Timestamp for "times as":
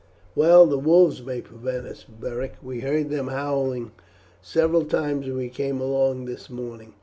4.85-5.33